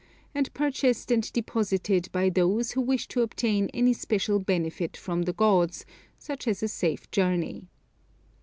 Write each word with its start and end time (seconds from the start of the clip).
and 0.33 0.51
purchased 0.55 1.11
and 1.11 1.31
deposited 1.31 2.09
by 2.11 2.27
those 2.27 2.71
who 2.71 2.81
wish 2.81 3.07
to 3.07 3.21
obtain 3.21 3.69
any 3.71 3.93
special 3.93 4.39
benefit 4.39 4.97
from 4.97 5.21
the 5.21 5.33
gods, 5.33 5.85
such 6.17 6.47
as 6.47 6.63
a 6.63 6.67
safe 6.67 7.11
journey. 7.11 7.67